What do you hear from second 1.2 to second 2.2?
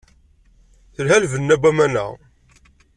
lbenna n waman-a.